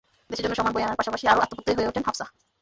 দেশের 0.29 0.43
জন্য 0.45 0.55
সম্মান 0.57 0.73
বয়ে 0.75 0.85
আনার 0.87 0.99
পাশাপাশি 0.99 1.25
আরও 1.31 1.43
আত্মপ্রত্যয়ী 1.43 1.77
হয়ে 1.77 1.89
ওঠেন 1.91 2.03
হাফছা। 2.07 2.25